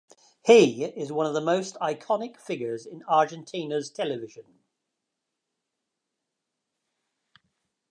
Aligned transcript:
He 0.43 0.83
is 0.83 1.11
one 1.11 1.27
of 1.27 1.35
the 1.35 1.41
most 1.41 1.75
iconic 1.75 2.35
figures 2.37 2.87
in 2.87 3.03
Argentina's 3.07 3.91
television. 3.91 4.57